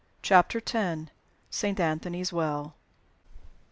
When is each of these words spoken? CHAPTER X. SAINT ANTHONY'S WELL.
CHAPTER 0.23 0.59
X. 0.65 1.11
SAINT 1.51 1.79
ANTHONY'S 1.79 2.33
WELL. 2.33 2.73